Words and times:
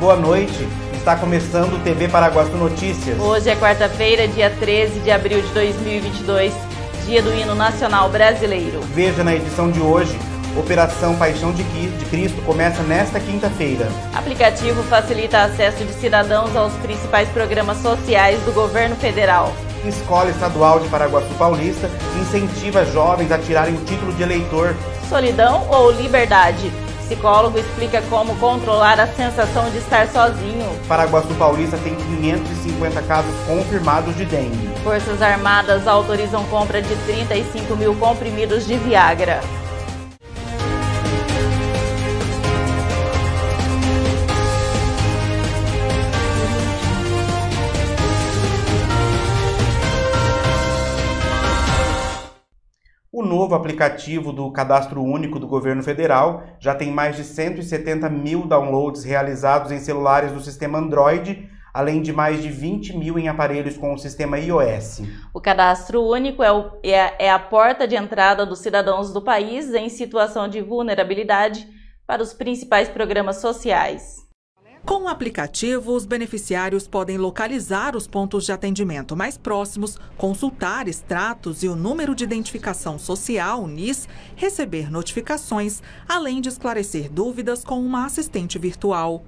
boa 0.00 0.16
noite. 0.16 0.66
Está 0.94 1.14
começando 1.14 1.74
o 1.74 1.78
TV 1.80 2.08
Paraguaçu 2.08 2.56
Notícias. 2.56 3.20
Hoje 3.20 3.50
é 3.50 3.56
quarta-feira, 3.56 4.26
dia 4.26 4.48
13 4.48 5.00
de 5.00 5.10
abril 5.10 5.42
de 5.42 5.48
2022, 5.48 6.54
dia 7.04 7.22
do 7.22 7.32
hino 7.32 7.54
nacional 7.54 8.08
brasileiro. 8.08 8.80
Veja 8.94 9.22
na 9.22 9.34
edição 9.34 9.70
de 9.70 9.78
hoje, 9.78 10.18
Operação 10.56 11.16
Paixão 11.16 11.52
de 11.52 11.62
Cristo 12.08 12.42
começa 12.46 12.82
nesta 12.82 13.20
quinta-feira. 13.20 13.86
Aplicativo 14.14 14.82
facilita 14.84 15.42
acesso 15.42 15.84
de 15.84 15.92
cidadãos 15.92 16.56
aos 16.56 16.72
principais 16.74 17.28
programas 17.28 17.76
sociais 17.78 18.40
do 18.42 18.52
governo 18.52 18.96
federal. 18.96 19.52
Escola 19.84 20.30
Estadual 20.30 20.80
de 20.80 20.88
Paraguaçu 20.88 21.32
Paulista 21.38 21.90
incentiva 22.20 22.86
jovens 22.86 23.30
a 23.30 23.38
tirarem 23.38 23.74
o 23.74 23.84
título 23.84 24.12
de 24.14 24.22
eleitor. 24.22 24.74
Solidão 25.08 25.66
ou 25.70 25.90
liberdade? 25.90 26.72
Psicólogo 27.10 27.58
explica 27.58 28.00
como 28.02 28.36
controlar 28.36 29.00
a 29.00 29.06
sensação 29.08 29.68
de 29.70 29.78
estar 29.78 30.06
sozinho. 30.06 30.70
Paraguaçu 30.86 31.34
Paulista 31.34 31.76
tem 31.78 31.96
550 31.96 33.02
casos 33.02 33.34
confirmados 33.48 34.16
de 34.16 34.24
dengue. 34.24 34.70
Forças 34.84 35.20
Armadas 35.20 35.88
autorizam 35.88 36.44
compra 36.44 36.80
de 36.80 36.94
35 37.06 37.74
mil 37.74 37.96
comprimidos 37.96 38.64
de 38.64 38.78
Viagra. 38.78 39.40
Novo 53.30 53.54
aplicativo 53.54 54.32
do 54.32 54.50
Cadastro 54.50 55.00
Único 55.00 55.38
do 55.38 55.46
Governo 55.46 55.84
Federal 55.84 56.42
já 56.58 56.74
tem 56.74 56.90
mais 56.90 57.14
de 57.14 57.22
170 57.22 58.10
mil 58.10 58.44
downloads 58.44 59.04
realizados 59.04 59.70
em 59.70 59.78
celulares 59.78 60.32
do 60.32 60.40
sistema 60.40 60.78
Android, 60.78 61.48
além 61.72 62.02
de 62.02 62.12
mais 62.12 62.42
de 62.42 62.48
20 62.48 62.96
mil 62.96 63.16
em 63.20 63.28
aparelhos 63.28 63.78
com 63.78 63.94
o 63.94 63.98
sistema 63.98 64.36
iOS. 64.36 65.02
O 65.32 65.40
Cadastro 65.40 66.02
Único 66.02 66.42
é, 66.42 66.50
o, 66.50 66.72
é, 66.82 67.26
é 67.26 67.30
a 67.30 67.38
porta 67.38 67.86
de 67.86 67.94
entrada 67.94 68.44
dos 68.44 68.58
cidadãos 68.58 69.12
do 69.12 69.22
país 69.22 69.72
em 69.72 69.88
situação 69.88 70.48
de 70.48 70.60
vulnerabilidade 70.60 71.68
para 72.04 72.24
os 72.24 72.32
principais 72.32 72.88
programas 72.88 73.36
sociais. 73.36 74.28
Com 74.84 75.04
o 75.04 75.08
aplicativo, 75.08 75.94
os 75.94 76.06
beneficiários 76.06 76.88
podem 76.88 77.16
localizar 77.18 77.94
os 77.94 78.06
pontos 78.06 78.44
de 78.44 78.52
atendimento 78.52 79.14
mais 79.14 79.36
próximos, 79.36 79.98
consultar 80.16 80.88
extratos 80.88 81.62
e 81.62 81.68
o 81.68 81.76
número 81.76 82.14
de 82.14 82.24
identificação 82.24 82.98
social, 82.98 83.66
NIS, 83.66 84.08
receber 84.34 84.90
notificações, 84.90 85.82
além 86.08 86.40
de 86.40 86.48
esclarecer 86.48 87.10
dúvidas 87.10 87.62
com 87.62 87.80
uma 87.80 88.06
assistente 88.06 88.58
virtual. 88.58 89.22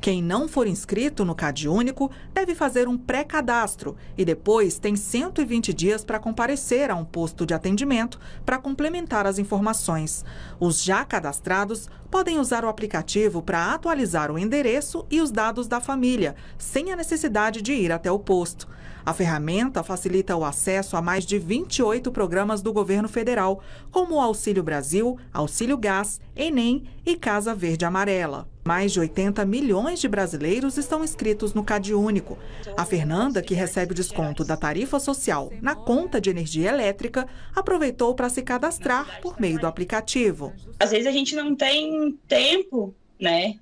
Quem 0.00 0.22
não 0.22 0.46
for 0.46 0.68
inscrito 0.68 1.24
no 1.24 1.34
CadÚnico 1.34 2.10
deve 2.32 2.54
fazer 2.54 2.86
um 2.86 2.96
pré-cadastro 2.96 3.96
e 4.16 4.24
depois 4.24 4.78
tem 4.78 4.94
120 4.94 5.74
dias 5.74 6.04
para 6.04 6.20
comparecer 6.20 6.88
a 6.88 6.94
um 6.94 7.04
posto 7.04 7.44
de 7.44 7.52
atendimento 7.52 8.20
para 8.46 8.58
complementar 8.58 9.26
as 9.26 9.40
informações. 9.40 10.24
Os 10.60 10.82
já 10.84 11.04
cadastrados 11.04 11.88
podem 12.08 12.38
usar 12.38 12.64
o 12.64 12.68
aplicativo 12.68 13.42
para 13.42 13.74
atualizar 13.74 14.30
o 14.30 14.38
endereço 14.38 15.04
e 15.10 15.20
os 15.20 15.32
dados 15.32 15.66
da 15.66 15.80
família, 15.80 16.36
sem 16.56 16.92
a 16.92 16.96
necessidade 16.96 17.60
de 17.60 17.72
ir 17.72 17.90
até 17.90 18.10
o 18.10 18.20
posto. 18.20 18.68
A 19.04 19.12
ferramenta 19.12 19.82
facilita 19.82 20.36
o 20.36 20.44
acesso 20.44 20.96
a 20.96 21.02
mais 21.02 21.24
de 21.24 21.38
28 21.38 22.12
programas 22.12 22.62
do 22.62 22.72
governo 22.72 23.08
federal, 23.08 23.62
como 23.90 24.16
o 24.16 24.20
Auxílio 24.20 24.62
Brasil, 24.62 25.18
Auxílio 25.32 25.76
Gás, 25.76 26.20
Enem 26.36 26.84
e 27.04 27.16
Casa 27.16 27.54
Verde 27.54 27.84
Amarela. 27.84 28.46
Mais 28.68 28.92
de 28.92 29.00
80 29.00 29.46
milhões 29.46 29.98
de 29.98 30.06
brasileiros 30.06 30.76
estão 30.76 31.02
inscritos 31.02 31.54
no 31.54 31.64
CadÚnico. 31.64 32.36
A 32.76 32.84
Fernanda, 32.84 33.40
que 33.40 33.54
recebe 33.54 33.92
o 33.92 33.94
desconto 33.94 34.44
da 34.44 34.58
tarifa 34.58 35.00
social 35.00 35.50
na 35.62 35.74
conta 35.74 36.20
de 36.20 36.28
energia 36.28 36.68
elétrica, 36.68 37.26
aproveitou 37.56 38.14
para 38.14 38.28
se 38.28 38.42
cadastrar 38.42 39.22
por 39.22 39.40
meio 39.40 39.58
do 39.58 39.66
aplicativo. 39.66 40.52
Às 40.78 40.90
vezes 40.90 41.06
a 41.06 41.10
gente 41.10 41.34
não 41.34 41.56
tem 41.56 42.12
tempo, 42.28 42.94
né, 43.18 43.54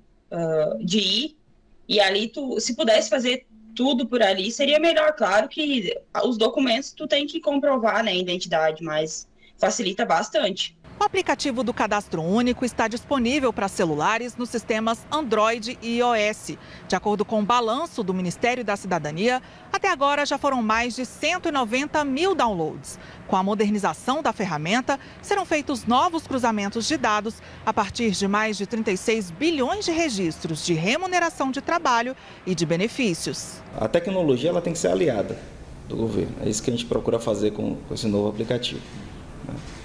de 0.81 0.97
ir 0.97 1.37
e 1.87 2.01
ali 2.01 2.27
tu, 2.27 2.59
se 2.59 2.75
pudesse 2.75 3.09
fazer 3.09 3.47
tudo 3.73 4.05
por 4.05 4.21
ali, 4.21 4.51
seria 4.51 4.77
melhor. 4.77 5.13
Claro 5.13 5.47
que 5.47 5.97
os 6.25 6.37
documentos 6.37 6.91
tu 6.91 7.07
tem 7.07 7.25
que 7.25 7.39
comprovar, 7.39 8.03
né, 8.03 8.11
a 8.11 8.15
identidade, 8.15 8.83
mas 8.83 9.25
facilita 9.57 10.05
bastante. 10.05 10.76
O 10.99 11.03
aplicativo 11.03 11.63
do 11.63 11.75
Cadastro 11.75 12.23
Único 12.23 12.65
está 12.65 12.87
disponível 12.87 13.53
para 13.53 13.67
celulares 13.67 14.35
nos 14.35 14.49
sistemas 14.49 15.05
Android 15.11 15.77
e 15.79 15.99
iOS. 15.99 16.57
De 16.87 16.95
acordo 16.95 17.23
com 17.23 17.39
o 17.39 17.45
balanço 17.45 18.01
do 18.01 18.15
Ministério 18.15 18.63
da 18.63 18.75
Cidadania, 18.75 19.39
até 19.71 19.91
agora 19.91 20.25
já 20.25 20.39
foram 20.39 20.63
mais 20.63 20.95
de 20.95 21.05
190 21.05 22.03
mil 22.03 22.33
downloads. 22.33 22.97
Com 23.27 23.35
a 23.35 23.43
modernização 23.43 24.23
da 24.23 24.33
ferramenta, 24.33 24.99
serão 25.21 25.45
feitos 25.45 25.85
novos 25.85 26.25
cruzamentos 26.25 26.87
de 26.87 26.97
dados 26.97 27.35
a 27.63 27.71
partir 27.71 28.11
de 28.11 28.27
mais 28.27 28.57
de 28.57 28.65
36 28.65 29.29
bilhões 29.29 29.85
de 29.85 29.91
registros 29.91 30.65
de 30.65 30.73
remuneração 30.73 31.51
de 31.51 31.61
trabalho 31.61 32.15
e 32.43 32.55
de 32.55 32.65
benefícios. 32.65 33.61
A 33.79 33.87
tecnologia 33.87 34.49
ela 34.49 34.63
tem 34.63 34.73
que 34.73 34.79
ser 34.79 34.87
aliada 34.87 35.37
do 35.87 35.95
governo. 35.95 36.33
É 36.41 36.49
isso 36.49 36.63
que 36.63 36.71
a 36.71 36.73
gente 36.73 36.87
procura 36.87 37.19
fazer 37.19 37.51
com 37.51 37.77
esse 37.91 38.07
novo 38.07 38.29
aplicativo. 38.29 38.81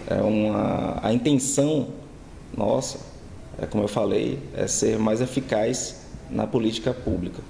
É 0.09 0.21
uma, 0.21 0.99
a 1.03 1.13
intenção 1.13 1.89
nossa, 2.57 2.99
é 3.59 3.67
como 3.67 3.85
eu 3.85 3.89
falei, 3.89 4.39
é 4.55 4.67
ser 4.67 4.99
mais 4.99 5.21
eficaz 5.21 6.03
na 6.31 6.47
política 6.47 6.93
pública. 6.93 7.43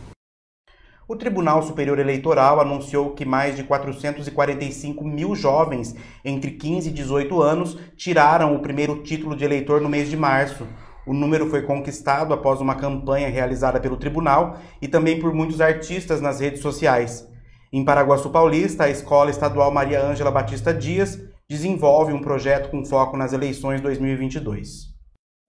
O 1.08 1.16
Tribunal 1.16 1.62
Superior 1.62 1.98
Eleitoral 1.98 2.60
anunciou 2.60 3.10
que 3.10 3.24
mais 3.24 3.56
de 3.56 3.64
445 3.64 5.04
mil 5.04 5.34
jovens 5.34 5.94
entre 6.24 6.52
15 6.52 6.88
e 6.88 6.92
18 6.92 7.42
anos 7.42 7.76
tiraram 7.96 8.54
o 8.54 8.60
primeiro 8.60 9.02
título 9.02 9.36
de 9.36 9.44
eleitor 9.44 9.80
no 9.80 9.88
mês 9.88 10.08
de 10.08 10.16
março. 10.16 10.66
O 11.04 11.12
número 11.12 11.50
foi 11.50 11.62
conquistado 11.62 12.32
após 12.32 12.60
uma 12.60 12.76
campanha 12.76 13.28
realizada 13.28 13.80
pelo 13.80 13.96
tribunal 13.96 14.58
e 14.80 14.86
também 14.86 15.18
por 15.18 15.34
muitos 15.34 15.60
artistas 15.60 16.20
nas 16.20 16.38
redes 16.40 16.62
sociais. 16.62 17.28
Em 17.72 17.84
Paraguaçu 17.84 18.30
Paulista, 18.30 18.84
a 18.84 18.90
Escola 18.90 19.30
Estadual 19.30 19.72
Maria 19.72 20.02
Ângela 20.02 20.30
Batista 20.30 20.72
Dias 20.72 21.18
desenvolve 21.52 22.14
um 22.14 22.20
projeto 22.22 22.70
com 22.70 22.82
foco 22.82 23.14
nas 23.14 23.34
eleições 23.34 23.82
2022. 23.82 24.90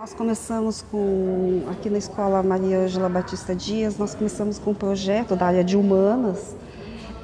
Nós 0.01 0.13
começamos 0.13 0.81
com, 0.81 1.63
aqui 1.71 1.89
na 1.89 1.97
Escola 1.97 2.43
Maria 2.43 2.79
Ângela 2.79 3.07
Batista 3.07 3.55
Dias, 3.55 3.97
nós 3.97 4.13
começamos 4.13 4.59
com 4.59 4.71
um 4.71 4.73
projeto 4.73 5.33
da 5.33 5.45
área 5.45 5.63
de 5.63 5.77
humanas 5.77 6.57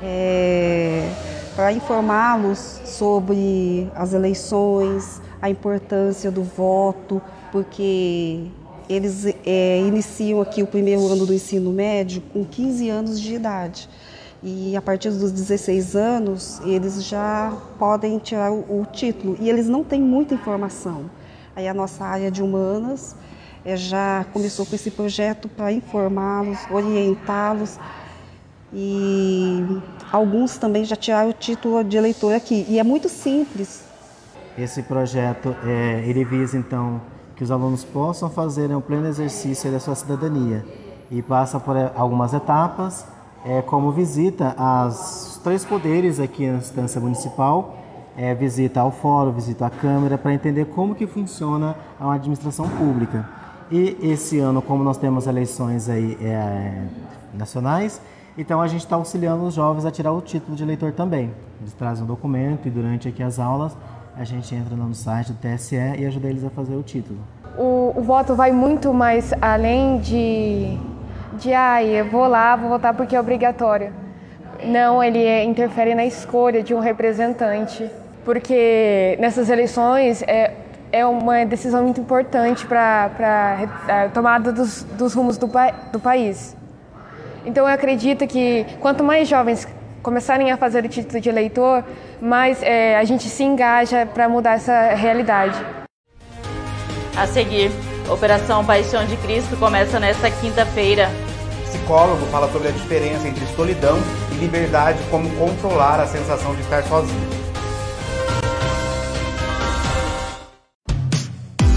é, 0.02 1.12
para 1.58 1.74
informá-los 1.74 2.80
sobre 2.86 3.92
as 3.94 4.14
eleições, 4.14 5.22
a 5.42 5.50
importância 5.50 6.32
do 6.32 6.42
voto, 6.42 7.22
porque 7.52 8.46
eles 8.88 9.26
é, 9.46 9.82
iniciam 9.82 10.40
aqui 10.40 10.64
o 10.64 10.68
primeiro 10.68 11.06
ano 11.06 11.26
do 11.26 11.34
ensino 11.34 11.74
médio 11.74 12.22
com 12.32 12.46
15 12.46 12.90
anos 12.90 13.20
de 13.20 13.34
idade. 13.34 13.90
E 14.42 14.76
a 14.76 14.82
partir 14.82 15.10
dos 15.10 15.32
16 15.32 15.96
anos, 15.96 16.62
eles 16.66 17.04
já 17.04 17.54
podem 17.78 18.18
tirar 18.20 18.52
o, 18.52 18.82
o 18.82 18.86
título. 18.86 19.36
E 19.40 19.50
eles 19.50 19.68
não 19.68 19.84
têm 19.84 20.02
muita 20.02 20.34
informação. 20.34 21.10
Aí 21.56 21.68
a 21.68 21.74
nossa 21.74 22.06
área 22.06 22.32
de 22.32 22.42
humanas 22.42 23.16
é, 23.66 23.76
já 23.76 24.26
começou 24.32 24.66
com 24.66 24.76
esse 24.76 24.92
projeto 24.92 25.50
para 25.50 25.74
informá-los, 25.74 26.58
orientá-los. 26.72 27.78
E 28.74 29.82
alguns 30.12 30.58
também 30.58 30.86
já 30.86 30.96
tiraram 30.96 31.32
o 31.32 31.34
título 31.34 31.84
de 31.84 31.98
eleitor 31.98 32.34
aqui. 32.34 32.66
E 32.70 32.80
é 32.80 32.84
muito 32.84 33.10
simples. 33.10 33.84
Esse 34.58 34.84
projeto, 34.84 35.54
é, 35.66 36.04
ele 36.06 36.24
visa 36.24 36.58
então 36.58 37.02
que 37.36 37.44
os 37.44 37.52
alunos 37.52 37.84
possam 37.84 38.30
fazer 38.30 38.74
um 38.74 38.80
pleno 38.82 39.08
exercício 39.08 39.70
da 39.70 39.80
sua 39.80 39.96
cidadania. 39.96 40.66
E 41.12 41.22
passa 41.22 41.60
por 41.60 41.76
algumas 41.96 42.34
etapas, 42.34 43.06
é, 43.46 43.62
como 43.62 43.92
visita 43.92 44.54
aos 44.58 45.40
três 45.44 45.64
poderes 45.64 46.20
aqui 46.20 46.48
na 46.48 46.58
instância 46.58 47.00
municipal, 47.00 47.76
é, 48.18 48.36
visita 48.36 48.82
ao 48.82 48.92
fórum, 48.92 49.32
visita 49.32 49.66
à 49.66 49.70
Câmara, 49.70 50.18
para 50.18 50.34
entender 50.34 50.66
como 50.66 50.94
que 50.94 51.08
funciona 51.08 51.76
a 52.00 52.14
administração 52.14 52.68
pública. 52.68 53.28
E 53.72 53.98
esse 54.02 54.40
ano, 54.40 54.62
como 54.62 54.84
nós 54.84 54.98
temos 54.98 55.28
eleições 55.28 55.88
aí, 55.88 56.18
é, 56.22 56.84
nacionais, 57.34 58.02
então 58.38 58.62
a 58.62 58.68
gente 58.68 58.82
está 58.82 58.96
auxiliando 58.96 59.44
os 59.46 59.54
jovens 59.54 59.86
a 59.86 59.92
tirar 59.92 60.12
o 60.12 60.22
título 60.22 60.56
de 60.56 60.64
eleitor 60.64 60.92
também. 60.92 61.32
Eles 61.62 61.74
trazem 61.74 62.04
um 62.04 62.08
documento 62.08 62.68
e 62.68 62.72
durante 62.72 63.08
aqui 63.08 63.22
as 63.22 63.40
aulas 63.40 63.76
a 64.16 64.24
gente 64.24 64.54
entra 64.54 64.76
no 64.76 64.94
site 64.94 65.32
do 65.32 65.38
TSE 65.38 65.76
e 65.76 66.06
ajuda 66.06 66.28
eles 66.28 66.44
a 66.44 66.50
fazer 66.50 66.76
o 66.76 66.84
título. 66.84 67.20
O, 67.58 67.94
o 67.96 68.02
voto 68.02 68.36
vai 68.36 68.52
muito 68.52 68.94
mais 68.94 69.34
além 69.42 70.00
de 70.00 70.78
de 71.40 71.54
ah, 71.54 71.84
eu 71.84 72.06
vou 72.06 72.28
lá, 72.28 72.56
vou 72.56 72.70
votar 72.70 72.94
porque 72.94 73.16
é 73.16 73.20
obrigatório. 73.20 73.94
Não, 74.64 75.02
ele 75.02 75.24
é, 75.24 75.44
interfere 75.44 75.96
na 75.96 76.06
escolha 76.06 76.62
de 76.62 76.74
um 76.74 76.80
representante, 76.80 77.90
porque 78.26 79.18
nessas 79.20 79.50
eleições 79.50 80.22
é, 80.24 80.54
é 80.92 81.06
uma 81.06 81.46
decisão 81.46 81.84
muito 81.84 82.02
importante 82.02 82.66
para 82.66 83.10
a 83.88 84.10
tomada 84.10 84.52
dos, 84.52 84.84
dos 84.84 85.14
rumos 85.14 85.38
do, 85.38 85.50
do 85.92 86.00
país. 86.00 86.56
Então 87.46 87.68
eu 87.68 87.74
acredito 87.74 88.28
que 88.28 88.66
quanto 88.82 89.04
mais 89.04 89.28
jovens 89.28 89.68
começarem 90.04 90.52
a 90.52 90.58
fazer 90.58 90.84
o 90.84 90.90
título 90.90 91.22
de 91.22 91.30
eleitor, 91.30 91.84
mais 92.22 92.62
é, 92.62 92.98
a 92.98 93.04
gente 93.06 93.30
se 93.30 93.44
engaja 93.44 94.06
para 94.06 94.28
mudar 94.28 94.56
essa 94.56 94.94
realidade. 94.94 95.58
A 97.18 97.26
seguir, 97.26 97.72
Operação 98.10 98.66
Paixão 98.66 99.06
de 99.06 99.16
Cristo 99.18 99.56
começa 99.58 100.00
nesta 100.00 100.30
quinta-feira. 100.32 101.10
Psicólogo 101.70 102.26
fala 102.28 102.52
sobre 102.52 102.68
a 102.68 102.72
diferença 102.72 103.28
entre 103.28 103.46
solidão 103.56 103.98
e 104.32 104.36
liberdade, 104.36 105.00
como 105.10 105.30
controlar 105.38 106.00
a 106.00 106.08
sensação 106.08 106.56
de 106.56 106.62
estar 106.62 106.84
sozinho. 106.84 107.49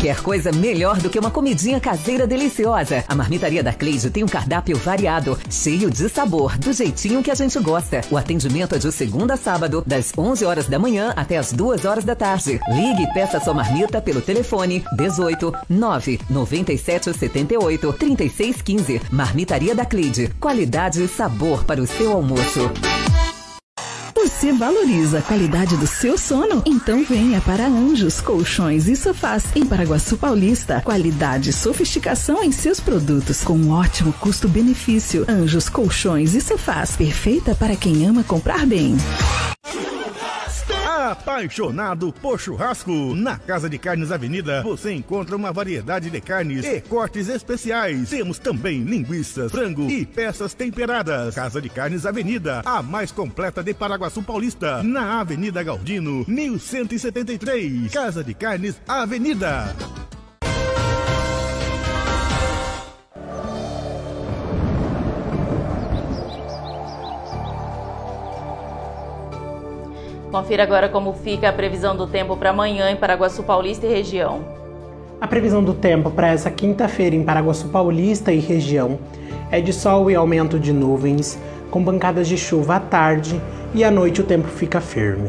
Quer 0.02 0.20
coisa 0.20 0.50
melhor 0.50 0.98
do 0.98 1.08
que 1.08 1.16
uma 1.16 1.30
comidinha 1.30 1.78
caseira 1.78 2.26
deliciosa? 2.26 3.04
A 3.06 3.14
Marmitaria 3.14 3.62
da 3.62 3.72
Cleide 3.72 4.10
tem 4.10 4.24
um 4.24 4.26
cardápio 4.26 4.76
variado, 4.76 5.38
cheio 5.48 5.88
de 5.88 6.08
sabor, 6.08 6.58
do 6.58 6.72
jeitinho 6.72 7.22
que 7.22 7.30
a 7.30 7.36
gente 7.36 7.56
gosta. 7.60 8.00
O 8.10 8.16
atendimento 8.16 8.74
é 8.74 8.78
de 8.78 8.90
segunda 8.90 9.34
a 9.34 9.36
sábado, 9.36 9.80
das 9.86 10.12
11 10.18 10.44
horas 10.44 10.66
da 10.66 10.76
manhã 10.76 11.12
até 11.14 11.38
as 11.38 11.52
2 11.52 11.84
horas 11.84 12.02
da 12.02 12.16
tarde. 12.16 12.60
Ligue 12.70 13.04
e 13.04 13.14
peça 13.14 13.38
sua 13.38 13.54
marmita 13.54 14.02
pelo 14.02 14.20
telefone 14.20 14.84
18 14.96 15.52
9 15.68 16.20
97 16.28 17.16
78 17.16 17.92
36 17.92 18.60
15. 18.60 19.02
Marmitaria 19.08 19.72
da 19.72 19.84
Cleide. 19.84 20.34
Qualidade 20.40 21.00
e 21.00 21.06
sabor 21.06 21.62
para 21.62 21.80
o 21.80 21.86
seu 21.86 22.10
almoço. 22.10 22.72
Você 24.22 24.52
valoriza 24.52 25.18
a 25.18 25.22
qualidade 25.22 25.76
do 25.76 25.84
seu 25.84 26.16
sono? 26.16 26.62
Então 26.64 27.04
venha 27.04 27.40
para 27.40 27.66
Anjos 27.66 28.20
Colchões 28.20 28.86
e 28.86 28.94
Sofás 28.94 29.46
em 29.56 29.66
Paraguaçu 29.66 30.16
Paulista. 30.16 30.80
Qualidade 30.80 31.50
e 31.50 31.52
sofisticação 31.52 32.40
em 32.40 32.52
seus 32.52 32.78
produtos 32.78 33.42
com 33.42 33.54
um 33.54 33.72
ótimo 33.72 34.12
custo-benefício. 34.12 35.24
Anjos 35.28 35.68
Colchões 35.68 36.36
e 36.36 36.40
Sofás, 36.40 36.94
perfeita 36.96 37.52
para 37.56 37.74
quem 37.74 38.06
ama 38.06 38.22
comprar 38.22 38.64
bem. 38.64 38.96
Apaixonado 41.12 42.10
por 42.10 42.40
churrasco? 42.40 43.14
Na 43.14 43.36
Casa 43.36 43.68
de 43.68 43.76
Carnes 43.76 44.10
Avenida 44.10 44.62
você 44.62 44.92
encontra 44.92 45.36
uma 45.36 45.52
variedade 45.52 46.08
de 46.08 46.20
carnes 46.22 46.64
e 46.64 46.80
cortes 46.80 47.28
especiais. 47.28 48.08
Temos 48.08 48.38
também 48.38 48.82
linguiças, 48.82 49.52
frango 49.52 49.90
e 49.90 50.06
peças 50.06 50.54
temperadas. 50.54 51.34
Casa 51.34 51.60
de 51.60 51.68
Carnes 51.68 52.06
Avenida, 52.06 52.62
a 52.64 52.82
mais 52.82 53.12
completa 53.12 53.62
de 53.62 53.74
Paraguaçu 53.74 54.22
Paulista, 54.22 54.82
na 54.82 55.20
Avenida 55.20 55.62
Galdino, 55.62 56.24
1173. 56.26 57.92
Casa 57.92 58.24
de 58.24 58.32
Carnes 58.32 58.80
Avenida. 58.88 60.01
Confira 70.32 70.62
agora 70.62 70.88
como 70.88 71.12
fica 71.12 71.50
a 71.50 71.52
previsão 71.52 71.94
do 71.94 72.06
tempo 72.06 72.34
para 72.38 72.48
amanhã 72.48 72.90
em 72.90 72.96
Paraguaçu 72.96 73.42
Paulista 73.42 73.86
e 73.86 73.90
região. 73.90 74.40
A 75.20 75.28
previsão 75.28 75.62
do 75.62 75.74
tempo 75.74 76.10
para 76.10 76.28
essa 76.28 76.50
quinta-feira 76.50 77.14
em 77.14 77.22
Paraguaçu 77.22 77.68
Paulista 77.68 78.32
e 78.32 78.38
região 78.38 78.98
é 79.50 79.60
de 79.60 79.74
sol 79.74 80.10
e 80.10 80.14
aumento 80.14 80.58
de 80.58 80.72
nuvens, 80.72 81.38
com 81.70 81.84
bancadas 81.84 82.26
de 82.26 82.38
chuva 82.38 82.76
à 82.76 82.80
tarde 82.80 83.38
e 83.74 83.84
à 83.84 83.90
noite 83.90 84.22
o 84.22 84.24
tempo 84.24 84.48
fica 84.48 84.80
firme. 84.80 85.28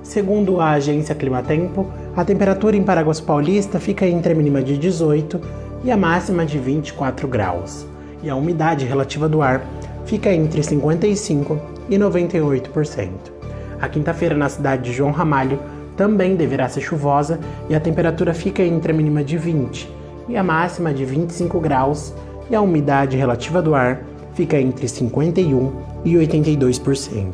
Segundo 0.00 0.60
a 0.60 0.70
agência 0.70 1.12
Climatempo, 1.12 1.90
a 2.16 2.24
temperatura 2.24 2.76
em 2.76 2.84
Paraguaçu 2.84 3.24
Paulista 3.24 3.80
fica 3.80 4.06
entre 4.06 4.32
a 4.32 4.36
mínima 4.36 4.62
de 4.62 4.78
18 4.78 5.40
e 5.82 5.90
a 5.90 5.96
máxima 5.96 6.46
de 6.46 6.56
24 6.56 7.26
graus, 7.26 7.84
e 8.22 8.30
a 8.30 8.36
umidade 8.36 8.84
relativa 8.84 9.28
do 9.28 9.42
ar 9.42 9.66
fica 10.04 10.32
entre 10.32 10.62
55 10.62 11.60
e 11.90 11.98
98%. 11.98 13.35
A 13.80 13.88
quinta-feira 13.88 14.34
na 14.34 14.48
cidade 14.48 14.84
de 14.84 14.92
João 14.92 15.10
Ramalho 15.10 15.58
também 15.96 16.36
deverá 16.36 16.68
ser 16.68 16.80
chuvosa 16.80 17.40
e 17.68 17.74
a 17.74 17.80
temperatura 17.80 18.34
fica 18.34 18.62
entre 18.62 18.92
a 18.92 18.94
mínima 18.94 19.24
de 19.24 19.36
20 19.38 19.90
e 20.28 20.36
a 20.36 20.42
máxima 20.42 20.92
de 20.92 21.04
25 21.04 21.58
graus 21.60 22.14
e 22.50 22.54
a 22.54 22.60
umidade 22.60 23.16
relativa 23.16 23.62
do 23.62 23.74
ar 23.74 24.02
fica 24.34 24.60
entre 24.60 24.86
51 24.86 25.72
e 26.04 26.14
82%. 26.14 27.32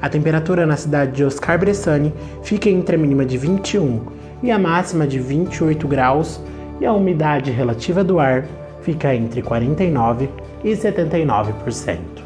A 0.00 0.08
temperatura 0.08 0.64
na 0.64 0.76
cidade 0.76 1.12
de 1.12 1.24
Oscar 1.24 1.58
Bressani 1.58 2.12
fica 2.42 2.70
entre 2.70 2.96
a 2.96 2.98
mínima 2.98 3.24
de 3.24 3.36
21 3.36 4.00
e 4.42 4.50
a 4.50 4.58
máxima 4.58 5.06
de 5.06 5.18
28 5.18 5.86
graus 5.86 6.40
e 6.80 6.86
a 6.86 6.92
umidade 6.92 7.50
relativa 7.50 8.02
do 8.02 8.18
ar 8.18 8.44
fica 8.80 9.14
entre 9.14 9.42
49 9.42 10.30
e 10.64 10.72
79%. 10.72 12.19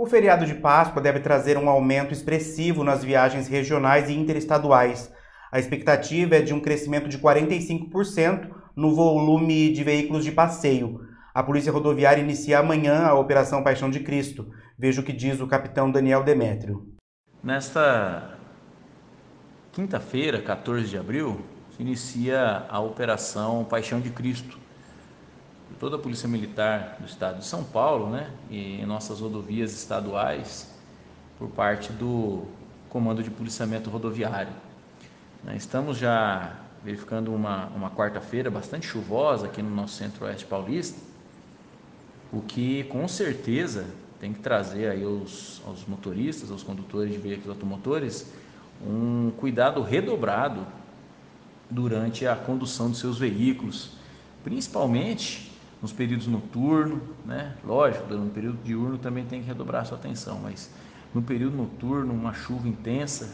O 0.00 0.06
feriado 0.06 0.46
de 0.46 0.54
Páscoa 0.54 1.02
deve 1.02 1.20
trazer 1.20 1.58
um 1.58 1.68
aumento 1.68 2.10
expressivo 2.10 2.82
nas 2.82 3.04
viagens 3.04 3.48
regionais 3.48 4.08
e 4.08 4.14
interestaduais. 4.14 5.12
A 5.52 5.58
expectativa 5.58 6.36
é 6.36 6.40
de 6.40 6.54
um 6.54 6.60
crescimento 6.60 7.06
de 7.06 7.18
45% 7.18 8.48
no 8.74 8.94
volume 8.94 9.70
de 9.70 9.84
veículos 9.84 10.24
de 10.24 10.32
passeio. 10.32 11.06
A 11.34 11.42
Polícia 11.42 11.70
Rodoviária 11.70 12.22
inicia 12.22 12.60
amanhã 12.60 13.02
a 13.02 13.12
Operação 13.12 13.62
Paixão 13.62 13.90
de 13.90 14.00
Cristo. 14.00 14.50
Veja 14.78 15.02
o 15.02 15.04
que 15.04 15.12
diz 15.12 15.38
o 15.38 15.46
capitão 15.46 15.90
Daniel 15.90 16.24
Demétrio. 16.24 16.94
Nesta 17.44 18.38
quinta-feira, 19.70 20.40
14 20.40 20.88
de 20.88 20.96
abril, 20.96 21.42
se 21.76 21.82
inicia 21.82 22.64
a 22.70 22.80
Operação 22.80 23.66
Paixão 23.66 24.00
de 24.00 24.08
Cristo 24.08 24.59
toda 25.80 25.96
a 25.96 25.98
Polícia 25.98 26.28
Militar 26.28 26.98
do 27.00 27.06
Estado 27.06 27.38
de 27.38 27.46
São 27.46 27.64
Paulo, 27.64 28.10
né, 28.10 28.30
e 28.50 28.82
em 28.82 28.86
nossas 28.86 29.20
rodovias 29.20 29.72
estaduais, 29.72 30.70
por 31.38 31.48
parte 31.48 31.90
do 31.90 32.44
Comando 32.90 33.22
de 33.22 33.30
Policiamento 33.30 33.88
Rodoviário. 33.88 34.52
Né, 35.42 35.56
estamos 35.56 35.96
já 35.96 36.54
verificando 36.84 37.34
uma, 37.34 37.68
uma 37.68 37.90
quarta-feira 37.90 38.50
bastante 38.50 38.86
chuvosa 38.86 39.46
aqui 39.46 39.62
no 39.62 39.74
nosso 39.74 39.94
centro-oeste 39.94 40.44
paulista, 40.44 41.00
o 42.30 42.42
que 42.42 42.84
com 42.84 43.08
certeza 43.08 43.86
tem 44.20 44.34
que 44.34 44.40
trazer 44.40 44.90
aí 44.90 45.02
aos, 45.02 45.62
aos 45.66 45.86
motoristas, 45.86 46.50
aos 46.50 46.62
condutores 46.62 47.10
de 47.10 47.18
veículos 47.18 47.48
automotores, 47.48 48.30
um 48.86 49.32
cuidado 49.38 49.80
redobrado 49.80 50.66
durante 51.70 52.26
a 52.26 52.36
condução 52.36 52.90
dos 52.90 52.98
seus 52.98 53.18
veículos, 53.18 53.92
principalmente 54.44 55.49
nos 55.80 55.92
períodos 55.92 56.26
noturnos, 56.26 57.00
né? 57.24 57.56
Lógico, 57.64 58.12
no 58.14 58.30
período 58.30 58.58
diurno 58.62 58.98
também 58.98 59.24
tem 59.24 59.40
que 59.40 59.46
redobrar 59.46 59.86
sua 59.86 59.96
atenção, 59.96 60.38
mas 60.42 60.70
no 61.14 61.22
período 61.22 61.56
noturno, 61.56 62.12
uma 62.12 62.32
chuva 62.34 62.68
intensa 62.68 63.30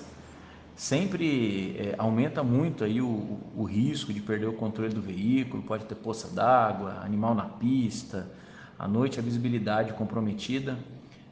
sempre 0.76 1.74
é, 1.78 1.94
aumenta 1.96 2.42
muito 2.42 2.84
aí 2.84 3.00
o, 3.00 3.40
o, 3.56 3.64
risco 3.64 4.12
de 4.12 4.20
perder 4.20 4.46
o 4.46 4.52
controle 4.52 4.94
do 4.94 5.00
veículo, 5.00 5.62
pode 5.62 5.86
ter 5.86 5.94
poça 5.94 6.28
d'água, 6.28 7.00
animal 7.02 7.34
na 7.34 7.44
pista, 7.44 8.30
à 8.78 8.86
noite 8.86 9.18
a 9.18 9.22
visibilidade 9.22 9.94
comprometida 9.94 10.78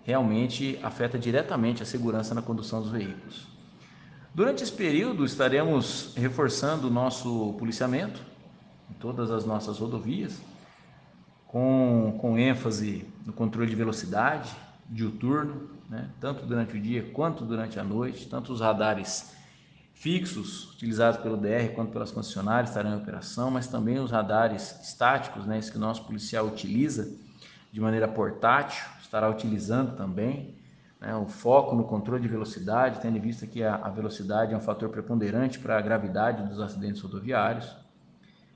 realmente 0.03 0.79
afeta 0.83 1.19
diretamente 1.19 1.83
a 1.83 1.87
segurança 1.87 2.35
na 2.35 2.43
condução 2.43 2.81
dos 2.81 2.91
veículos. 2.91 3.47
Durante 4.35 4.63
esse 4.63 4.73
período 4.73 5.25
estaremos 5.25 6.13
reforçando 6.17 6.89
o 6.89 6.91
nosso 6.91 7.55
policiamento 7.59 8.21
em 8.91 8.95
todas 8.95 9.31
as 9.31 9.45
nossas 9.45 9.79
rodovias, 9.79 10.41
com, 11.55 12.19
com 12.21 12.37
ênfase 12.37 13.07
no 13.25 13.33
controle 13.33 13.71
de 13.71 13.77
velocidade 13.77 14.51
diuturno, 14.91 15.71
né? 15.89 16.11
tanto 16.21 16.45
durante 16.45 16.77
o 16.77 16.81
dia 16.81 17.09
quanto 17.13 17.45
durante 17.45 17.79
a 17.79 17.85
noite, 17.85 18.29
tanto 18.29 18.53
os 18.53 18.61
radares 18.61 19.33
fixos 19.93 20.73
utilizados 20.73 21.21
pelo 21.21 21.37
DR 21.37 21.73
quanto 21.73 21.93
pelas 21.93 22.11
concessionárias 22.11 22.71
estarão 22.71 22.91
em 22.91 22.97
operação, 22.97 23.53
mas 23.53 23.69
também 23.69 24.01
os 24.01 24.11
radares 24.11 24.81
estáticos, 24.83 25.47
né, 25.47 25.61
que 25.61 25.77
o 25.77 25.81
nosso 25.81 26.05
policial 26.05 26.45
utiliza 26.45 27.17
de 27.71 27.81
maneira 27.81 28.09
portátil, 28.09 28.85
estará 29.01 29.31
utilizando 29.31 29.97
também. 29.97 30.59
Né, 31.01 31.15
o 31.15 31.27
foco 31.27 31.77
no 31.77 31.85
controle 31.85 32.21
de 32.21 32.29
velocidade, 32.29 32.99
tendo 33.01 33.17
em 33.17 33.21
vista 33.21 33.47
que 33.47 33.63
a, 33.63 33.77
a 33.77 33.91
velocidade 33.91 34.53
é 34.53 34.57
um 34.57 34.61
fator 34.61 34.89
preponderante 34.89 35.61
para 35.61 35.79
a 35.79 35.81
gravidade 35.81 36.43
dos 36.49 36.59
acidentes 36.59 37.01
rodoviários. 37.01 37.77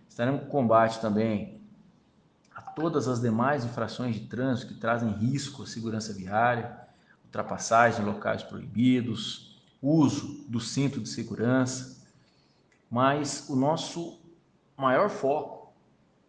Estaremos 0.09 0.41
com 0.41 0.47
combate 0.49 1.01
também 1.01 1.58
todas 2.79 3.09
as 3.09 3.21
demais 3.21 3.65
infrações 3.65 4.15
de 4.15 4.27
trânsito 4.27 4.73
que 4.73 4.81
trazem 4.81 5.11
risco 5.11 5.63
à 5.63 5.67
segurança 5.67 6.13
viária, 6.13 6.79
ultrapassagem 7.25 8.03
em 8.03 8.05
locais 8.05 8.43
proibidos, 8.43 9.61
uso 9.83 10.45
do 10.49 10.61
cinto 10.61 11.01
de 11.01 11.09
segurança. 11.09 12.07
Mas 12.91 13.49
o 13.49 13.57
nosso 13.57 14.21
maior 14.77 15.11
foco 15.11 15.73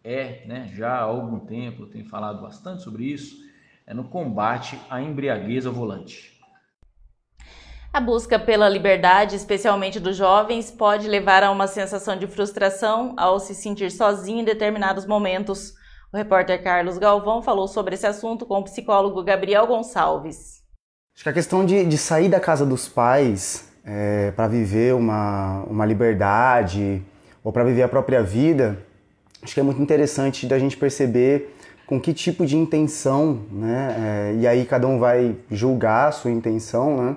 é, 0.02 0.44
né, 0.46 0.70
já 0.74 0.92
há 0.92 1.02
algum 1.02 1.38
tempo, 1.38 1.84
eu 1.84 1.86
tenho 1.86 2.08
falado 2.08 2.40
bastante 2.42 2.82
sobre 2.82 3.04
isso, 3.04 3.36
é 3.86 3.94
no 3.94 4.04
combate 4.04 4.80
à 4.90 5.00
embriaguez 5.00 5.66
ao 5.66 5.72
volante. 5.72 6.40
A 7.92 8.00
busca 8.00 8.38
pela 8.38 8.68
liberdade, 8.68 9.34
especialmente 9.34 9.98
dos 9.98 10.16
jovens, 10.16 10.70
pode 10.70 11.08
levar 11.08 11.42
a 11.42 11.50
uma 11.50 11.66
sensação 11.66 12.16
de 12.16 12.26
frustração 12.26 13.14
ao 13.16 13.40
se 13.40 13.52
sentir 13.52 13.90
sozinho 13.90 14.40
em 14.40 14.44
determinados 14.44 15.04
momentos. 15.06 15.74
O 16.12 16.16
repórter 16.16 16.60
Carlos 16.60 16.98
Galvão 16.98 17.40
falou 17.40 17.68
sobre 17.68 17.94
esse 17.94 18.04
assunto 18.04 18.44
com 18.44 18.58
o 18.58 18.64
psicólogo 18.64 19.22
Gabriel 19.22 19.64
Gonçalves. 19.68 20.60
Acho 21.14 21.22
que 21.22 21.28
a 21.28 21.32
questão 21.32 21.64
de, 21.64 21.86
de 21.86 21.96
sair 21.96 22.28
da 22.28 22.40
casa 22.40 22.66
dos 22.66 22.88
pais 22.88 23.68
é, 23.84 24.32
para 24.32 24.48
viver 24.48 24.92
uma, 24.92 25.62
uma 25.68 25.86
liberdade 25.86 27.00
ou 27.44 27.52
para 27.52 27.62
viver 27.62 27.84
a 27.84 27.88
própria 27.88 28.24
vida, 28.24 28.76
acho 29.40 29.54
que 29.54 29.60
é 29.60 29.62
muito 29.62 29.80
interessante 29.80 30.46
da 30.46 30.58
gente 30.58 30.76
perceber 30.76 31.56
com 31.86 32.00
que 32.00 32.12
tipo 32.12 32.44
de 32.44 32.56
intenção, 32.56 33.42
né? 33.48 34.32
É, 34.32 34.34
e 34.40 34.48
aí 34.48 34.64
cada 34.64 34.88
um 34.88 34.98
vai 34.98 35.36
julgar 35.48 36.08
a 36.08 36.12
sua 36.12 36.32
intenção, 36.32 37.00
né? 37.00 37.16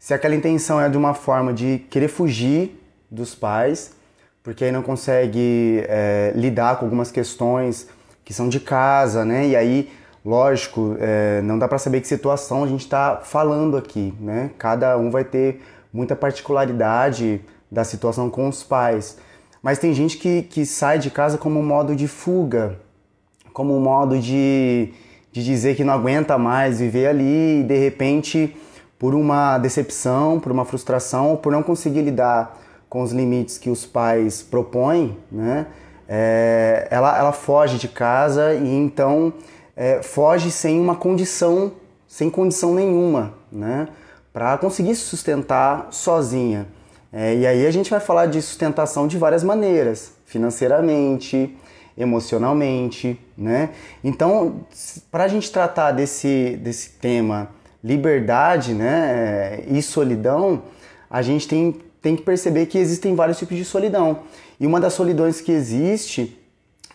Se 0.00 0.12
aquela 0.12 0.34
intenção 0.34 0.80
é 0.80 0.88
de 0.88 0.98
uma 0.98 1.14
forma 1.14 1.52
de 1.52 1.78
querer 1.90 2.08
fugir 2.08 2.76
dos 3.08 3.36
pais, 3.36 3.94
porque 4.42 4.64
aí 4.64 4.72
não 4.72 4.82
consegue 4.82 5.84
é, 5.88 6.32
lidar 6.34 6.78
com 6.78 6.86
algumas 6.86 7.12
questões 7.12 7.88
que 8.26 8.34
são 8.34 8.48
de 8.48 8.58
casa, 8.58 9.24
né? 9.24 9.46
E 9.46 9.54
aí, 9.54 9.88
lógico, 10.24 10.96
é, 10.98 11.40
não 11.42 11.56
dá 11.56 11.68
para 11.68 11.78
saber 11.78 12.00
que 12.00 12.08
situação 12.08 12.64
a 12.64 12.66
gente 12.66 12.80
está 12.80 13.20
falando 13.22 13.76
aqui, 13.76 14.12
né? 14.20 14.50
Cada 14.58 14.98
um 14.98 15.12
vai 15.12 15.22
ter 15.22 15.62
muita 15.92 16.16
particularidade 16.16 17.40
da 17.70 17.84
situação 17.84 18.28
com 18.28 18.48
os 18.48 18.64
pais. 18.64 19.16
Mas 19.62 19.78
tem 19.78 19.94
gente 19.94 20.18
que, 20.18 20.42
que 20.42 20.66
sai 20.66 20.98
de 20.98 21.08
casa 21.08 21.38
como 21.38 21.60
um 21.60 21.64
modo 21.64 21.94
de 21.94 22.08
fuga, 22.08 22.76
como 23.52 23.76
um 23.76 23.80
modo 23.80 24.18
de, 24.18 24.92
de 25.30 25.44
dizer 25.44 25.76
que 25.76 25.84
não 25.84 25.94
aguenta 25.94 26.36
mais 26.36 26.80
viver 26.80 27.06
ali 27.06 27.60
e 27.60 27.62
de 27.62 27.78
repente 27.78 28.56
por 28.98 29.14
uma 29.14 29.56
decepção, 29.58 30.40
por 30.40 30.50
uma 30.50 30.64
frustração, 30.64 31.36
por 31.36 31.52
não 31.52 31.62
conseguir 31.62 32.02
lidar 32.02 32.60
com 32.88 33.02
os 33.02 33.12
limites 33.12 33.56
que 33.56 33.70
os 33.70 33.86
pais 33.86 34.42
propõem, 34.42 35.16
né? 35.30 35.66
É, 36.08 36.86
ela, 36.90 37.18
ela 37.18 37.32
foge 37.32 37.78
de 37.78 37.88
casa 37.88 38.54
e 38.54 38.68
então 38.68 39.32
é, 39.76 40.02
foge 40.02 40.50
sem 40.50 40.80
uma 40.80 40.94
condição, 40.94 41.72
sem 42.06 42.30
condição 42.30 42.74
nenhuma, 42.74 43.34
né? 43.50 43.88
Para 44.32 44.56
conseguir 44.58 44.94
se 44.94 45.02
sustentar 45.02 45.88
sozinha. 45.90 46.66
É, 47.12 47.34
e 47.34 47.46
aí 47.46 47.66
a 47.66 47.70
gente 47.70 47.90
vai 47.90 48.00
falar 48.00 48.26
de 48.26 48.40
sustentação 48.42 49.06
de 49.06 49.16
várias 49.16 49.42
maneiras, 49.42 50.12
financeiramente, 50.24 51.56
emocionalmente, 51.96 53.18
né? 53.36 53.70
Então, 54.04 54.66
para 55.10 55.24
a 55.24 55.28
gente 55.28 55.50
tratar 55.50 55.92
desse, 55.92 56.58
desse 56.62 56.90
tema 56.90 57.48
liberdade 57.82 58.74
né, 58.74 59.60
e 59.68 59.80
solidão, 59.80 60.62
a 61.08 61.22
gente 61.22 61.46
tem, 61.46 61.76
tem 62.06 62.14
que 62.14 62.22
perceber 62.22 62.66
que 62.66 62.78
existem 62.78 63.16
vários 63.16 63.36
tipos 63.36 63.56
de 63.56 63.64
solidão. 63.64 64.20
E 64.60 64.66
uma 64.66 64.78
das 64.78 64.92
solidões 64.92 65.40
que 65.40 65.50
existe 65.50 66.40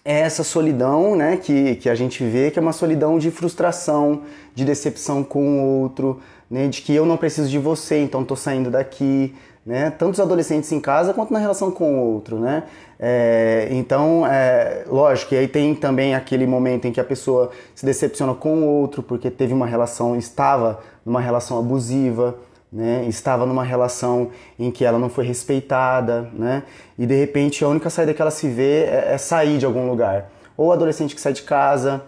é 0.05 0.21
essa 0.21 0.41
solidão 0.41 1.17
né, 1.17 1.35
que, 1.35 1.75
que 1.75 1.89
a 1.89 1.95
gente 1.95 2.23
vê, 2.23 2.49
que 2.49 2.57
é 2.57 2.61
uma 2.61 2.71
solidão 2.71 3.19
de 3.19 3.29
frustração, 3.29 4.21
de 4.55 4.63
decepção 4.63 5.21
com 5.21 5.59
o 5.59 5.81
outro, 5.81 6.21
né, 6.49 6.69
de 6.69 6.81
que 6.81 6.95
eu 6.95 7.05
não 7.05 7.17
preciso 7.17 7.49
de 7.49 7.59
você, 7.59 8.01
então 8.01 8.21
estou 8.21 8.37
saindo 8.37 8.71
daqui. 8.71 9.35
Né, 9.63 9.91
tanto 9.91 10.13
os 10.13 10.19
adolescentes 10.19 10.71
em 10.71 10.79
casa 10.79 11.13
quanto 11.13 11.31
na 11.31 11.37
relação 11.37 11.69
com 11.69 11.93
o 11.93 12.13
outro. 12.13 12.39
Né? 12.39 12.63
É, 12.97 13.67
então, 13.69 14.25
é, 14.25 14.85
lógico, 14.87 15.35
e 15.35 15.37
aí 15.39 15.47
tem 15.47 15.75
também 15.75 16.15
aquele 16.15 16.47
momento 16.47 16.87
em 16.87 16.91
que 16.93 17.01
a 17.01 17.03
pessoa 17.03 17.51
se 17.75 17.85
decepciona 17.85 18.33
com 18.33 18.63
o 18.63 18.65
outro 18.65 19.03
porque 19.03 19.29
teve 19.29 19.53
uma 19.53 19.67
relação, 19.67 20.15
estava 20.15 20.79
numa 21.05 21.19
relação 21.19 21.59
abusiva, 21.59 22.33
né? 22.71 23.05
estava 23.07 23.45
numa 23.45 23.63
relação 23.63 24.29
em 24.57 24.71
que 24.71 24.85
ela 24.85 24.97
não 24.97 25.09
foi 25.09 25.25
respeitada, 25.25 26.29
né? 26.33 26.63
e 26.97 27.05
de 27.05 27.15
repente 27.15 27.63
a 27.63 27.67
única 27.67 27.89
saída 27.89 28.13
que 28.13 28.21
ela 28.21 28.31
se 28.31 28.47
vê 28.47 28.83
é, 28.83 29.13
é 29.13 29.17
sair 29.17 29.57
de 29.57 29.65
algum 29.65 29.89
lugar. 29.89 30.29
Ou 30.55 30.67
o 30.67 30.71
adolescente 30.71 31.13
que 31.13 31.21
sai 31.21 31.33
de 31.33 31.41
casa, 31.41 32.03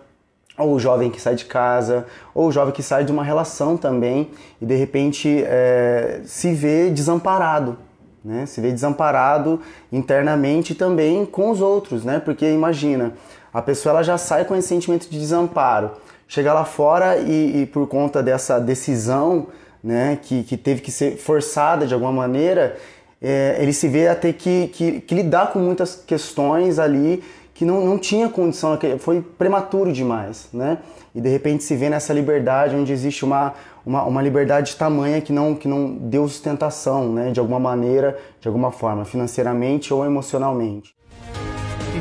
ou 0.58 0.74
o 0.74 0.80
jovem 0.80 1.10
que 1.10 1.20
sai 1.20 1.36
de 1.36 1.46
casa, 1.46 2.06
ou 2.34 2.48
o 2.48 2.52
jovem 2.52 2.74
que 2.74 2.84
sai 2.84 3.04
de 3.04 3.12
uma 3.12 3.24
relação 3.24 3.76
também 3.76 4.30
e 4.62 4.66
de 4.66 4.76
repente 4.76 5.44
é, 5.46 6.22
se 6.26 6.54
vê 6.54 6.90
desamparado, 6.90 7.78
né? 8.24 8.46
Se 8.46 8.62
vê 8.62 8.72
desamparado 8.72 9.60
internamente 9.92 10.76
também 10.76 11.26
com 11.26 11.50
os 11.50 11.60
outros, 11.60 12.06
né? 12.06 12.20
Porque 12.20 12.50
imagina, 12.50 13.14
a 13.54 13.62
pessoa 13.62 13.94
ela 13.94 14.04
já 14.04 14.18
sai 14.18 14.46
com 14.46 14.56
esse 14.56 14.68
sentimento 14.68 15.10
de 15.10 15.20
desamparo, 15.20 15.92
chega 16.28 16.54
lá 16.54 16.64
fora 16.64 17.18
e, 17.18 17.64
e 17.64 17.66
por 17.66 17.88
conta 17.88 18.22
dessa 18.22 18.60
decisão, 18.60 19.48
né? 19.84 20.18
Que, 20.22 20.44
que 20.44 20.56
teve 20.56 20.82
que 20.82 20.92
ser 20.92 21.18
forçada 21.18 21.86
de 21.86 21.94
alguma 21.94 22.12
maneira, 22.12 22.78
é, 23.22 23.58
ele 23.60 23.74
se 23.74 23.88
vê 23.88 24.08
a 24.08 24.16
ter 24.16 24.34
que, 24.34 24.68
que, 24.70 25.02
que 25.02 25.16
lidar 25.16 25.52
com 25.52 25.60
muitas 25.60 25.96
questões 25.96 26.80
ali 26.80 27.24
que 27.54 27.66
não, 27.66 27.86
não 27.86 28.00
tinha 28.00 28.28
condição, 28.30 28.78
foi 29.00 29.22
prematuro 29.22 29.94
demais, 29.94 30.50
né? 30.52 30.80
E 31.14 31.22
de 31.22 31.30
repente 31.30 31.64
se 31.64 31.76
vê 31.76 31.88
nessa 31.90 32.12
liberdade 32.12 32.76
onde 32.76 32.92
existe 32.92 33.24
uma, 33.24 33.54
uma, 33.86 34.04
uma 34.04 34.22
liberdade 34.22 34.76
tamanha 34.76 35.22
que 35.22 35.32
não, 35.32 35.54
que 35.54 35.68
não 35.68 35.94
deu 35.94 36.28
sustentação, 36.28 37.14
né? 37.14 37.32
De 37.32 37.40
alguma 37.40 37.60
maneira, 37.60 38.18
de 38.42 38.48
alguma 38.48 38.72
forma, 38.72 39.06
financeiramente 39.06 39.94
ou 39.94 40.04
emocionalmente. 40.04 40.96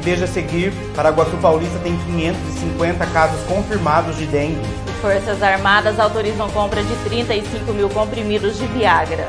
Veja 0.02 0.24
a 0.24 0.28
seguir, 0.28 0.72
Paraguaçu 0.96 1.36
Paulista 1.36 1.78
tem 1.78 1.96
550 1.96 3.06
casos 3.06 3.40
confirmados 3.46 4.16
de 4.16 4.26
dengue. 4.26 4.60
Forças 5.00 5.40
Armadas 5.40 6.00
autorizam 6.00 6.50
compra 6.50 6.82
de 6.82 6.94
35 7.04 7.72
mil 7.72 7.88
comprimidos 7.88 8.58
de 8.58 8.66
Viagra. 8.66 9.28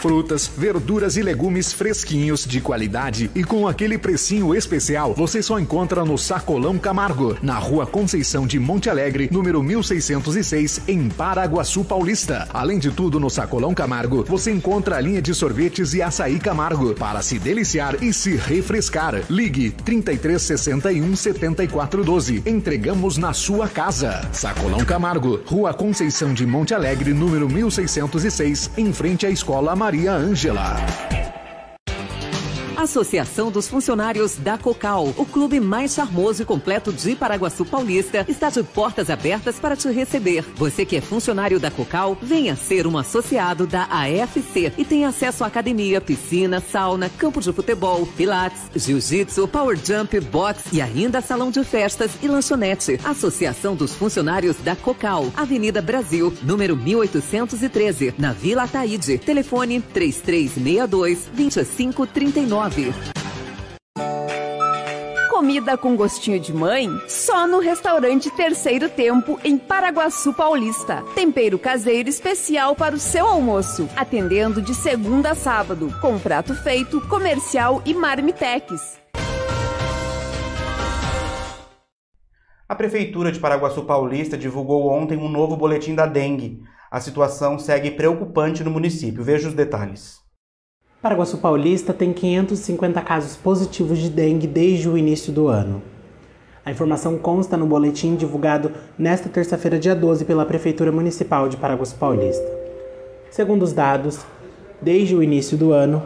Frutas, 0.00 0.48
verduras 0.56 1.16
e 1.16 1.22
legumes 1.22 1.72
fresquinhos, 1.72 2.46
de 2.46 2.60
qualidade 2.60 3.28
e 3.34 3.42
com 3.42 3.66
aquele 3.66 3.98
precinho 3.98 4.54
especial, 4.54 5.12
você 5.12 5.42
só 5.42 5.58
encontra 5.58 6.04
no 6.04 6.16
Sacolão 6.16 6.78
Camargo, 6.78 7.36
na 7.42 7.58
rua 7.58 7.84
Conceição 7.84 8.46
de 8.46 8.60
Monte 8.60 8.88
Alegre, 8.88 9.28
número 9.32 9.60
1606, 9.60 10.82
em 10.86 11.08
Paraguaçu 11.08 11.84
Paulista. 11.84 12.46
Além 12.54 12.78
de 12.78 12.92
tudo, 12.92 13.18
no 13.18 13.28
Sacolão 13.28 13.74
Camargo, 13.74 14.22
você 14.22 14.52
encontra 14.52 14.96
a 14.96 15.00
linha 15.00 15.20
de 15.20 15.34
sorvetes 15.34 15.92
e 15.94 16.00
açaí 16.00 16.38
Camargo, 16.38 16.94
para 16.94 17.20
se 17.20 17.36
deliciar 17.36 18.00
e 18.00 18.12
se 18.12 18.36
refrescar. 18.36 19.20
Ligue 19.28 19.72
3361 19.84 21.16
7412. 21.16 22.44
Entregamos 22.46 23.16
na 23.16 23.32
sua 23.32 23.68
casa. 23.68 24.22
Sacolão 24.32 24.84
Camargo, 24.84 25.40
rua 25.44 25.74
Conceição 25.74 26.32
de 26.32 26.46
Monte 26.46 26.72
Alegre, 26.72 27.12
número 27.12 27.48
1606, 27.48 28.70
em 28.76 28.92
frente 28.92 29.26
à 29.26 29.30
Escola 29.30 29.74
Maria. 29.74 29.87
Maria 29.88 30.12
Ângela. 30.16 30.76
Associação 32.88 33.50
dos 33.50 33.68
Funcionários 33.68 34.36
da 34.36 34.56
Cocal, 34.56 35.12
o 35.18 35.26
clube 35.26 35.60
mais 35.60 35.92
charmoso 35.92 36.40
e 36.40 36.46
completo 36.46 36.90
de 36.90 37.14
Paraguaçu 37.14 37.62
Paulista, 37.66 38.24
está 38.26 38.48
de 38.48 38.62
portas 38.62 39.10
abertas 39.10 39.60
para 39.60 39.76
te 39.76 39.90
receber. 39.90 40.42
Você 40.54 40.86
que 40.86 40.96
é 40.96 41.00
funcionário 41.02 41.60
da 41.60 41.70
Cocal, 41.70 42.16
venha 42.22 42.56
ser 42.56 42.86
um 42.86 42.96
associado 42.96 43.66
da 43.66 43.86
AFC 43.90 44.72
e 44.78 44.86
tem 44.86 45.04
acesso 45.04 45.44
à 45.44 45.48
academia, 45.48 46.00
piscina, 46.00 46.60
sauna, 46.60 47.10
campo 47.10 47.42
de 47.42 47.52
futebol, 47.52 48.06
pilates, 48.16 48.62
jiu-jitsu, 48.74 49.46
power 49.48 49.76
jump, 49.76 50.18
box 50.20 50.72
e 50.72 50.80
ainda 50.80 51.20
salão 51.20 51.50
de 51.50 51.62
festas 51.64 52.12
e 52.22 52.26
lanchonete. 52.26 52.98
Associação 53.04 53.76
dos 53.76 53.92
Funcionários 53.92 54.56
da 54.56 54.74
Cocal, 54.74 55.26
Avenida 55.36 55.82
Brasil, 55.82 56.32
número 56.42 56.74
1813, 56.74 58.14
na 58.16 58.32
Vila 58.32 58.62
Ataíde. 58.62 59.18
Telefone 59.18 59.78
3362 59.82 61.28
2539. 61.34 62.77
Comida 65.30 65.78
com 65.78 65.96
gostinho 65.96 66.38
de 66.38 66.52
mãe? 66.52 66.88
Só 67.08 67.46
no 67.46 67.60
restaurante 67.60 68.30
Terceiro 68.30 68.88
Tempo, 68.88 69.38
em 69.44 69.56
Paraguaçu 69.56 70.34
Paulista. 70.34 71.02
Tempero 71.14 71.58
caseiro 71.58 72.08
especial 72.08 72.74
para 72.74 72.94
o 72.94 72.98
seu 72.98 73.26
almoço. 73.26 73.88
Atendendo 73.96 74.60
de 74.60 74.74
segunda 74.74 75.30
a 75.30 75.34
sábado, 75.34 75.92
com 76.00 76.18
prato 76.18 76.54
feito, 76.54 77.00
comercial 77.08 77.80
e 77.86 77.94
marmitex. 77.94 78.98
A 82.68 82.74
Prefeitura 82.74 83.32
de 83.32 83.40
Paraguaçu 83.40 83.84
Paulista 83.84 84.36
divulgou 84.36 84.88
ontem 84.90 85.16
um 85.16 85.28
novo 85.28 85.56
boletim 85.56 85.94
da 85.94 86.04
dengue. 86.04 86.62
A 86.90 87.00
situação 87.00 87.58
segue 87.58 87.90
preocupante 87.90 88.62
no 88.62 88.70
município. 88.70 89.24
Veja 89.24 89.48
os 89.48 89.54
detalhes. 89.54 90.27
Paraguaçu 91.00 91.38
Paulista 91.38 91.94
tem 91.94 92.12
550 92.12 93.00
casos 93.02 93.36
positivos 93.36 93.98
de 93.98 94.10
dengue 94.10 94.48
desde 94.48 94.88
o 94.88 94.98
início 94.98 95.32
do 95.32 95.46
ano. 95.46 95.80
A 96.64 96.72
informação 96.72 97.16
consta 97.16 97.56
no 97.56 97.66
boletim 97.66 98.16
divulgado 98.16 98.72
nesta 98.98 99.28
terça-feira, 99.28 99.78
dia 99.78 99.94
12, 99.94 100.24
pela 100.24 100.44
Prefeitura 100.44 100.90
Municipal 100.90 101.48
de 101.48 101.56
Paraguaçu 101.56 101.94
Paulista. 101.94 102.44
Segundo 103.30 103.62
os 103.62 103.72
dados, 103.72 104.18
desde 104.82 105.14
o 105.14 105.22
início 105.22 105.56
do 105.56 105.72
ano, 105.72 106.02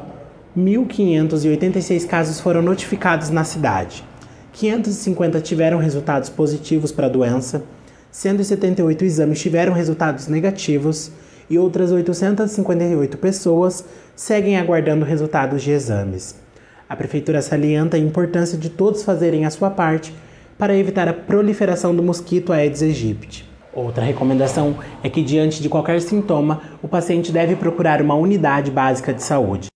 1.586 0.54 2.06
casos 2.06 2.38
foram 2.38 2.60
notificados 2.60 3.30
na 3.30 3.44
cidade. 3.44 4.04
550 4.52 5.40
tiveram 5.40 5.78
resultados 5.78 6.28
positivos 6.28 6.92
para 6.92 7.06
a 7.06 7.10
doença, 7.10 7.64
178 8.10 9.06
exames 9.06 9.40
tiveram 9.40 9.72
resultados 9.72 10.28
negativos 10.28 11.10
e 11.52 11.58
outras 11.58 11.92
858 11.92 13.18
pessoas 13.18 13.84
seguem 14.16 14.56
aguardando 14.56 15.04
resultados 15.04 15.62
de 15.62 15.70
exames. 15.70 16.40
A 16.88 16.96
Prefeitura 16.96 17.42
salienta 17.42 17.98
a 17.98 18.00
importância 18.00 18.56
de 18.56 18.70
todos 18.70 19.04
fazerem 19.04 19.44
a 19.44 19.50
sua 19.50 19.68
parte 19.68 20.14
para 20.56 20.74
evitar 20.74 21.08
a 21.08 21.12
proliferação 21.12 21.94
do 21.94 22.02
mosquito 22.02 22.54
Aedes 22.54 22.82
aegypti. 22.82 23.46
Outra 23.74 24.02
recomendação 24.02 24.78
é 25.02 25.10
que, 25.10 25.22
diante 25.22 25.60
de 25.60 25.68
qualquer 25.68 26.00
sintoma, 26.00 26.62
o 26.82 26.88
paciente 26.88 27.30
deve 27.30 27.54
procurar 27.54 28.00
uma 28.00 28.14
unidade 28.14 28.70
básica 28.70 29.12
de 29.12 29.22
saúde. 29.22 29.68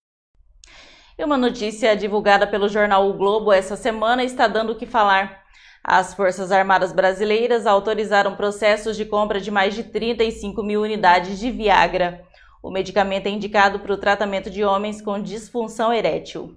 E 1.19 1.25
uma 1.25 1.37
notícia 1.37 1.95
divulgada 1.95 2.47
pelo 2.47 2.71
jornal 2.71 3.07
O 3.07 3.13
Globo 3.19 3.53
essa 3.53 3.77
semana 3.77 4.25
está 4.25 4.49
dando 4.49 4.73
o 4.73 4.77
que 4.77 4.87
falar. 4.87 5.46
As 5.89 6.15
Forças 6.15 6.51
Armadas 6.51 6.91
Brasileiras 6.93 7.65
autorizaram 7.65 8.35
processos 8.35 8.97
de 8.97 9.05
compra 9.05 9.41
de 9.41 9.53
mais 9.53 9.73
de 9.73 9.85
35 9.85 10.61
mil 10.61 10.83
unidades 10.83 11.39
de 11.39 11.49
Viagra. 11.49 12.25
O 12.61 12.73
medicamento 12.73 13.29
é 13.29 13.31
indicado 13.31 13.79
para 13.79 13.93
o 13.93 13.97
tratamento 13.97 14.51
de 14.51 14.65
homens 14.65 15.01
com 15.01 15.23
disfunção 15.23 15.93
erétil. 15.93 16.57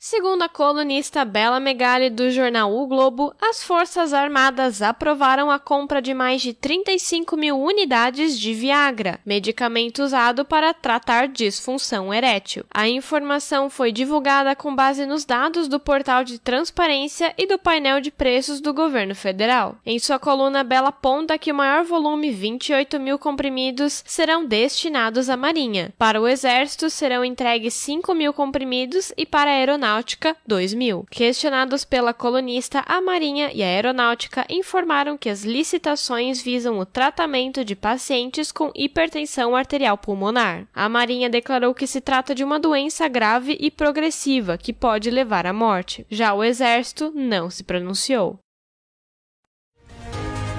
Segundo 0.00 0.42
a 0.42 0.48
colunista 0.48 1.24
Bela 1.24 1.58
Megali 1.58 2.08
do 2.08 2.30
jornal 2.30 2.72
O 2.72 2.86
Globo, 2.86 3.34
as 3.40 3.64
Forças 3.64 4.12
Armadas 4.12 4.80
aprovaram 4.80 5.50
a 5.50 5.58
compra 5.58 6.00
de 6.00 6.14
mais 6.14 6.40
de 6.40 6.52
35 6.54 7.36
mil 7.36 7.58
unidades 7.58 8.38
de 8.38 8.54
Viagra, 8.54 9.18
medicamento 9.26 10.00
usado 10.00 10.44
para 10.44 10.72
tratar 10.72 11.26
disfunção 11.26 12.14
erétil. 12.14 12.64
A 12.72 12.88
informação 12.88 13.68
foi 13.68 13.90
divulgada 13.90 14.54
com 14.54 14.72
base 14.72 15.04
nos 15.04 15.24
dados 15.24 15.66
do 15.66 15.80
portal 15.80 16.22
de 16.22 16.38
transparência 16.38 17.34
e 17.36 17.44
do 17.44 17.58
painel 17.58 18.00
de 18.00 18.12
preços 18.12 18.60
do 18.60 18.72
governo 18.72 19.16
federal. 19.16 19.78
Em 19.84 19.98
sua 19.98 20.20
coluna, 20.20 20.62
Bela 20.62 20.90
aponta 20.90 21.36
que 21.36 21.50
o 21.50 21.54
maior 21.56 21.82
volume, 21.82 22.30
28 22.30 23.00
mil 23.00 23.18
comprimidos, 23.18 24.04
serão 24.06 24.46
destinados 24.46 25.28
à 25.28 25.36
Marinha. 25.36 25.92
Para 25.98 26.20
o 26.20 26.28
Exército, 26.28 26.88
serão 26.88 27.24
entregues 27.24 27.74
5 27.74 28.14
mil 28.14 28.32
comprimidos 28.32 29.12
e 29.16 29.26
para 29.26 29.50
a 29.50 29.54
Aeronáutica 29.54 29.87
Aeronáutica 29.88 30.36
2000. 30.46 31.06
Questionados 31.10 31.84
pela 31.84 32.12
colunista, 32.12 32.84
a 32.86 33.00
Marinha 33.00 33.50
e 33.54 33.62
a 33.62 33.66
Aeronáutica 33.66 34.44
informaram 34.48 35.16
que 35.16 35.30
as 35.30 35.44
licitações 35.44 36.42
visam 36.42 36.78
o 36.78 36.84
tratamento 36.84 37.64
de 37.64 37.74
pacientes 37.74 38.52
com 38.52 38.70
hipertensão 38.74 39.56
arterial 39.56 39.96
pulmonar. 39.96 40.66
A 40.74 40.86
Marinha 40.88 41.30
declarou 41.30 41.74
que 41.74 41.86
se 41.86 42.02
trata 42.02 42.34
de 42.34 42.44
uma 42.44 42.60
doença 42.60 43.08
grave 43.08 43.56
e 43.58 43.70
progressiva 43.70 44.58
que 44.58 44.74
pode 44.74 45.10
levar 45.10 45.46
à 45.46 45.52
morte. 45.52 46.06
Já 46.10 46.34
o 46.34 46.44
Exército 46.44 47.10
não 47.14 47.48
se 47.48 47.64
pronunciou. 47.64 48.38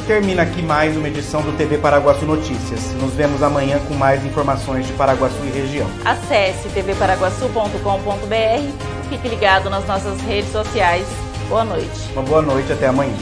Termina 0.08 0.42
aqui 0.42 0.64
mais 0.64 0.98
uma 0.98 1.08
edição 1.08 1.44
do 1.44 1.56
TV 1.56 1.78
Paraguaçu 1.78 2.26
Notícias. 2.26 2.94
Nos 2.94 3.14
vemos 3.14 3.44
amanhã 3.44 3.80
com 3.88 3.94
mais 3.94 4.26
informações 4.26 4.88
de 4.88 4.94
Paraguaçu 4.94 5.46
e 5.46 5.52
região. 5.52 5.88
Acesse 6.04 6.68
tvparaguaçu.com.br 6.70 8.88
Fique 9.10 9.28
ligado 9.28 9.70
nas 9.70 9.86
nossas 9.88 10.22
redes 10.22 10.51
sociais. 10.51 11.08
Boa 11.50 11.63
noite. 11.66 12.12
Uma 12.13 12.22
boa 12.22 12.42
noite, 12.44 12.72
até 12.72 12.88
amanhã. 12.88 13.18